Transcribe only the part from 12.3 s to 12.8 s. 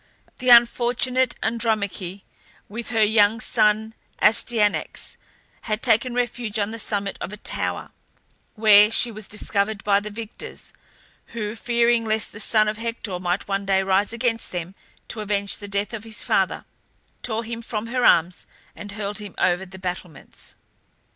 the son of